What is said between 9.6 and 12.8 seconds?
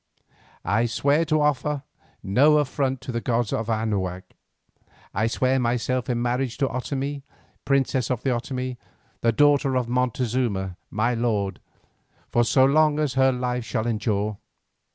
of Montezuma my lord, for so